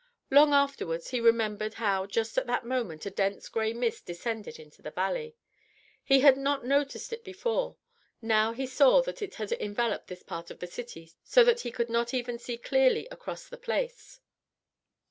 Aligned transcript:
Long 0.31 0.51
afterwards 0.51 1.11
he 1.11 1.19
remembered 1.19 1.75
how 1.75 2.07
just 2.07 2.35
at 2.35 2.47
that 2.47 2.65
moment 2.65 3.05
a 3.05 3.11
dense 3.11 3.47
grey 3.49 3.71
mist 3.71 4.03
descended 4.07 4.57
into 4.57 4.81
the 4.81 4.89
valley. 4.89 5.35
He 6.03 6.21
had 6.21 6.37
not 6.37 6.65
noticed 6.65 7.13
it 7.13 7.23
before, 7.23 7.77
now 8.19 8.51
he 8.51 8.65
saw 8.65 9.03
that 9.03 9.21
it 9.21 9.35
had 9.35 9.51
enveloped 9.51 10.07
this 10.07 10.23
part 10.23 10.49
of 10.49 10.57
the 10.57 10.65
city 10.65 11.13
so 11.23 11.43
that 11.43 11.59
he 11.59 11.69
could 11.71 11.91
not 11.91 12.15
even 12.15 12.39
see 12.39 12.57
clearly 12.57 13.07
across 13.11 13.47
the 13.47 13.59
Place. 13.59 14.19